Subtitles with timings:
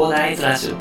[0.00, 0.76] コーダーイズラジオ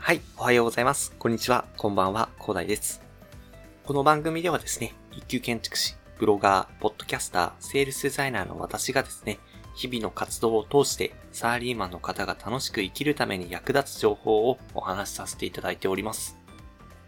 [0.00, 1.14] はい、おはようございます。
[1.18, 3.00] こんにちは、こんばんは、広大です。
[3.86, 9.38] この番組ではですね、一級建築士、ブロガー、ポッドキャスター、セールスデザイナーの私がですね、
[9.74, 16.36] 日々の活動を通して、サラリーマンの方が楽しく生きるために役立つ情報をお話しさせていただいております。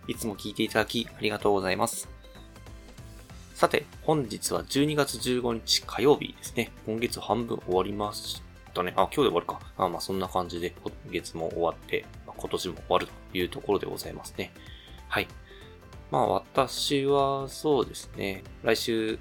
[0.09, 2.09] いつも聞いていただき、ありがとうございます。
[3.55, 6.71] さて、本日は12月15日火曜日ですね。
[6.84, 8.43] 今月半分終わりまし
[8.74, 8.93] たね。
[8.96, 9.60] あ、今日で終わるか。
[9.79, 14.52] あまあそんな感じで、今月も終わって、まあ今年も終わるというところでございますね。
[15.09, 15.29] はい。
[16.10, 19.19] まあ私はそうですね、来週、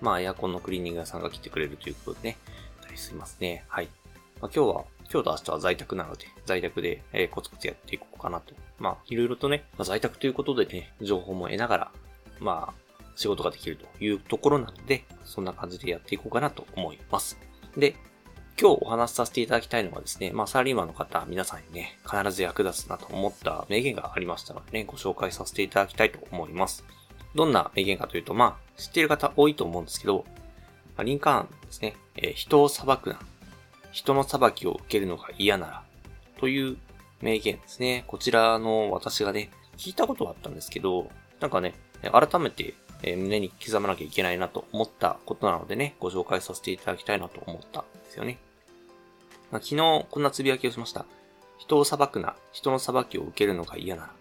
[0.00, 2.38] まあエアコンのクリーニング屋さんが来てくれるということでね、
[2.82, 3.64] たりしますね。
[3.68, 3.88] はい。
[4.40, 8.54] まあ今日は、今日と明日は在宅なので、在宅で、えーコツコツやっていこうかなと。
[8.78, 11.90] まあいろいろとね、まあ、在宅ということでね、情報も得ながら、
[12.40, 12.86] まあ
[13.16, 17.38] 仕事ができるというところなので、そんな感じでやっていこうかなと思います。
[17.76, 17.96] で、
[18.58, 26.84] 今日お話しさせていただきたいのはですね、まあサラリーマンの方、皆さんにね、必ず役立つなと思った名言がありましたのでね、ご紹介させていただきたいと思います。
[27.36, 30.24] どんな名言かというと、まあ、知っている方多いと思うんですけど、
[30.96, 33.18] まあリンカーンですね、えー人を裁くな。
[33.92, 35.82] 人の裁きを受けるのが嫌なら。
[36.38, 36.76] という
[37.22, 38.04] 名言ですね。
[38.06, 48.38] こちらの私がね、聞いたことはあったんですけど、なんかね、改めて、え胸に刻まなきゃいけないなと思ったことなのでね、ご紹介させていただきたいなと思ったんですよね。
[49.50, 51.04] まあ昨日こんなつぶやきをしました。
[51.58, 54.12] 人を裁くな、人の裁きを受けるのが嫌なら。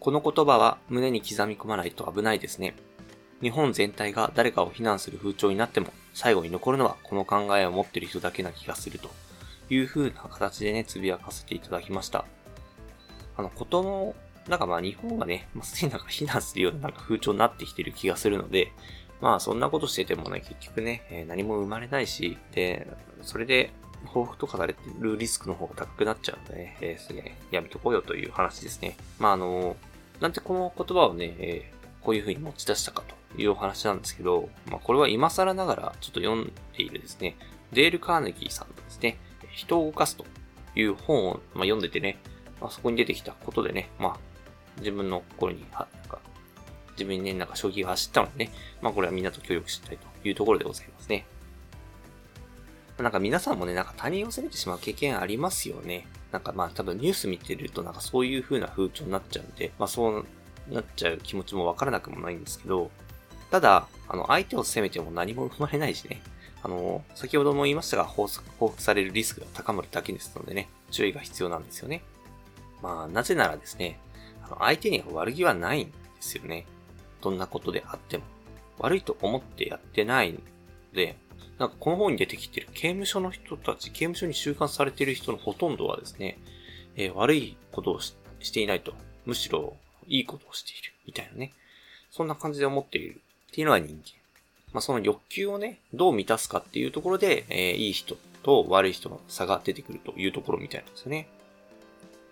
[0.00, 2.74] この言葉は胸に刻み込まないと危ないですね。
[3.42, 9.10] 日本全体が誰かを非難する風潮になっても、最後に残るのはこの考えを持ってる人だけな気がすると
[9.68, 12.24] いう風な形でね、つぶやかせていただきました。
[13.36, 14.14] あの、ことの、
[14.48, 18.72] なんかまあ日本がね、まあ、すでになんか非難するようななんか風潮になってきてる気がするので、
[19.20, 22.86] まあそんなことしててもね、結局ね、えー何も生まれないし、で、
[23.20, 23.70] それで
[24.06, 28.96] 報復とかされてるリスクの方が高くなっちゃうんでね、えー、すげえやめとこうよという話ですね。
[29.18, 29.76] まああの、
[30.20, 33.02] なんでこの言葉をね、えーこういう風に持ち出したか
[33.34, 37.36] というお話なんですけど、まあこれは今更ながらちょっと読んでいるですね、
[37.72, 39.18] デール・カーネギーさんのですね、
[39.52, 40.24] 人を動かすと
[40.74, 42.18] いう本を、ま、読んでてね、
[42.60, 44.18] まあ、そこに出てきたことでね、まあ
[44.78, 46.18] 自分の心に、なんか、
[46.92, 51.26] 自分にね、なんか将棋が走ったのでね、まあこれはみんなと協力したいというところでございますね。
[52.98, 56.06] なんか皆さんもね、なんか他人を責めてしまう経験ありますよね。
[56.32, 60.26] なんかまあ多分ニュース見てるとなんかそういう風な風潮になっちゃうんで、まあそう
[60.70, 62.90] なっちゃう気持ちもわからなくもないんですけど、
[63.50, 66.22] ただ、あの、相手を責めても何も生まれないしね。
[66.62, 72.02] あの、先ほども言いましたが、報復されるリスクが高まるだけですのでね、注意が必要なんですよね。
[72.82, 73.98] まあ、なぜならですね、
[74.44, 76.66] あの相手には悪気はないんですよね。
[77.20, 78.24] どんなことであっても。
[78.78, 80.38] 悪いと思ってやってない
[80.92, 81.16] で、
[81.58, 86.38] なんかこの本に出てきてる刑務所の人たち、刑務所に収監されている人のほとんどはですね、
[86.96, 88.14] えー悪いことをし
[88.52, 88.94] ていないと。
[89.26, 90.92] むしろ、いいことをしている。
[91.06, 91.52] みたいなね。
[92.10, 93.20] そんな感じで思っている。
[93.50, 94.02] っていうのは人間。
[94.72, 101.28] まあ、その欲求をね、どう満たすかっていうところで、えーいい人と悪い人の差が出てくるというところみたいなんですよね。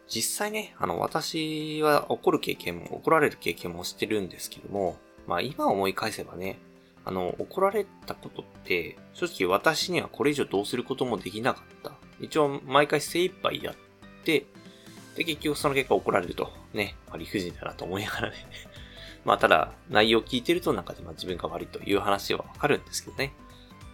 [0.08, 4.96] 実際ね、あの、私は怒る経験も、怒られる経験もしてるんですけども、
[5.26, 6.58] まあ今思い返せばね、
[7.04, 11.92] あの、怒られたことって、正直私にはこれ以上どうすることもできなかった。
[12.20, 13.74] 一応毎回精一杯やっ
[14.24, 14.46] て、
[15.16, 16.52] で、結局その結果怒られると。
[16.74, 18.36] ね、まあ、理不尽だなと思いながらね。
[19.24, 23.32] まあただ、内容を聞いてるとなんかまあ自分が悪いという話はわかるんですけどね。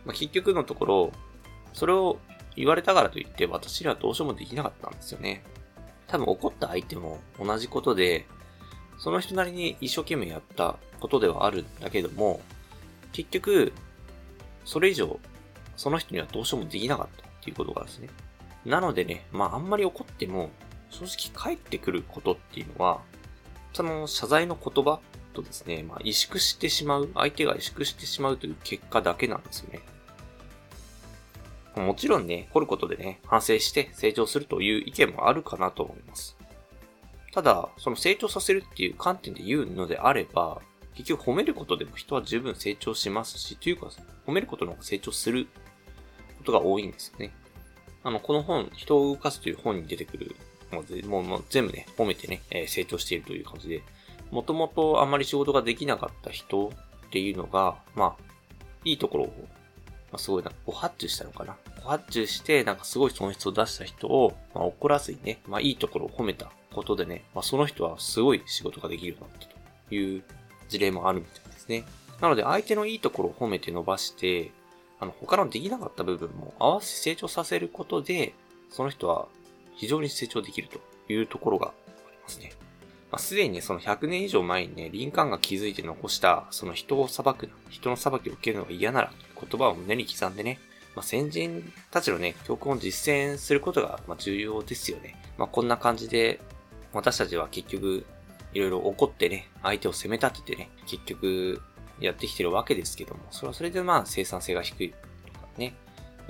[0.05, 1.13] まあ結局のところ、
[1.73, 2.19] それを
[2.57, 5.45] 言われたからといって私にはどうしようもできなかったんですよね。
[6.07, 8.27] 多分怒った相手も同じことで、
[8.99, 12.41] その人なりに一生懸命やったことではあるんだけども、
[13.15, 13.73] 結局、
[14.65, 15.19] それ以上、
[15.77, 18.09] その人にはどうしようもできなかったっていうことがですね。
[18.67, 20.51] なのでね、まああんまり怒っても、
[20.91, 23.01] 正直返ってくることっていうのは、
[23.73, 25.01] その謝罪の言葉
[25.33, 29.81] とですね、まあ萎縮してしまう、相手が萎縮してしまうという結果だけなんですよね。
[31.77, 36.37] もちろんね、怒ることでね、反省して成長するという意見もあるかなと思います。
[37.33, 40.63] ただ、その成長させるっていう観点で言うのであれば、
[40.95, 43.91] 結局褒めることでも人は十分成長しますし、というか、
[44.27, 45.47] 褒めることの方が成長する
[46.39, 47.33] ことが多いんですよね。
[48.05, 50.37] あの、この本、人を動かすという本に出てくる、
[50.71, 53.83] もうもうもう全部ね、褒めてね、えー成長しているという感じで、
[54.31, 56.73] もともとあまり仕事ができなかった人
[57.07, 58.25] っていうのが、まあ、
[58.85, 59.29] いいところを、
[60.11, 61.57] まあ、すごいなご発注したのかな。
[61.83, 69.47] ご発注して、なんかすごい損失を出した人を、まあ、怒らずにね、まあいいところを褒めたことでね、まあその人はすごい仕事ができるようになった
[69.89, 70.23] という
[70.69, 71.85] 事例もあるみたいですね。
[72.21, 74.51] なので相手のいいところを褒めて伸ばして、
[75.01, 78.35] あの他のできなかった部分も合わせて成長させることで、
[78.71, 79.27] その人は
[79.75, 81.73] 非常に成長できるというところがあ
[82.11, 82.53] りますね。
[83.15, 90.59] まあ、すでにね、その100年以上前にね、リンカーンが築いて残した、その人を裁く、人の裁きを受けるのが嫌なら、言葉を胸に刻んでね、
[90.97, 95.17] まあ、先人たちのね、教訓を実践することが、ま重要ですよね。
[95.39, 96.41] まあ、こんな感じで、
[96.93, 98.05] 私たちは結局、
[98.55, 101.61] いろいろ怒ってね、相手を責め立ててね、結局、
[102.01, 104.97] やってきてるわけですけども、それはそれでまあ生産性が低いと
[105.41, 105.75] かね、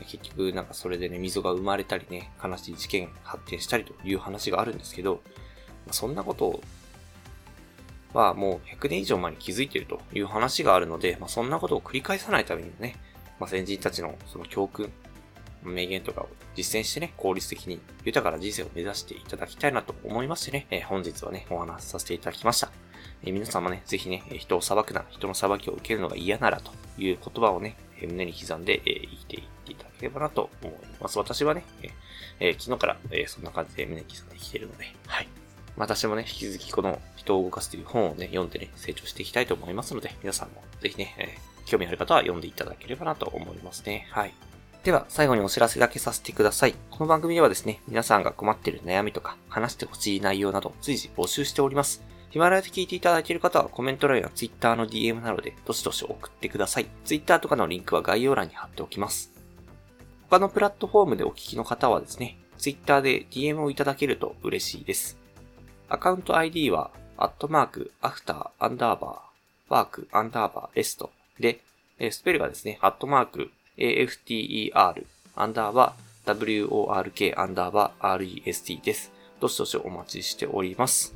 [0.06, 5.22] 結局なんかそれでね、溝が生まれたりね、悲しい事件発展したりという話があるんですけど、
[5.90, 6.60] そんなこと
[8.12, 12.96] はもう100年以上前に気づいてるという話があるので、まあ、そんなことを繰り返さないためにもね、
[13.38, 14.90] まあ、先人たちのその教訓、
[15.70, 22.70] 名言とかを実践してね、効率的に豊かな人生を目指していただきたいなと思いましてね、えー、本日はね、お話しさせていただきました。
[23.22, 31.18] えー、皆さんもね、ぜひね、人を裁くな、人の裁きを受けるのが嫌ならという言葉をね、え胸に刻んで、え生きていっていただければなと思います。
[31.18, 31.64] 私はね、
[32.40, 35.28] え、昨日から、えそんな感じで胸に刻んで生きているので、はい。
[35.76, 44.06] 私もね、引き続きこの人を動かすという本をね、読んでね、成長していきたいと思いますので、皆さんもぜひね、え、興味ある方は読んでいただければなと思いますね。
[44.10, 44.34] はい。
[44.84, 46.74] では、最後にお知らせだけさせてください。
[46.90, 52.02] この番組ではですね、皆さんが困っている悩みとか、話してほしい内容など、随時募集しております。
[52.28, 56.86] ヒマラヤで聞いていただいている方はコメント欄や Twitter の DM などでどしどし送ってください。
[57.06, 59.32] Twitter とかのリンクは概要欄に貼っておきます。
[60.28, 65.16] 他のプラットフォームでお聞きの方はですね、Twitter で DM をいただけると嬉しいです。
[65.88, 71.10] アカウント ID は、アットマーク、アフター、アンダーバー、ワーク、アンダーバー、レスト
[71.40, 71.62] で、
[72.10, 75.04] スペルがですね、アットマーク、after、
[75.36, 79.12] アンダーバー、work、アンダーバー、rest です。
[79.40, 81.14] どしどしお待ちしております。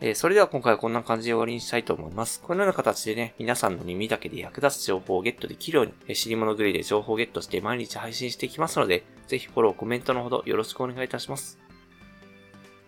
[0.00, 2.40] えー、それでは今回はこんな感じで終わりにしたいと思います。
[2.40, 11.58] このような形でね、皆さんの耳だけで役立つ情報をゲットできるように、えー、知り物狂いで情報をゲットして毎日配信していきますので、ぜひフォロー、コメントのほどよろしくお願いいたします。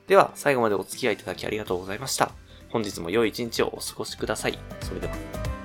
[0.06, 2.30] では、最後までお付き合いいただきありがとうございました。
[2.70, 4.58] 本日も良い一日をお過ごしください。
[4.82, 5.57] それでは。